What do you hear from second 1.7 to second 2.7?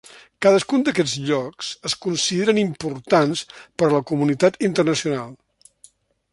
es consideren